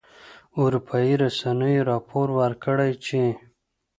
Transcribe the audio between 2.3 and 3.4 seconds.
ورکړی چې